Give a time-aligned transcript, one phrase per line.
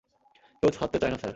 [0.63, 1.29] কেউ ছাড়তে চায় না, স্যার।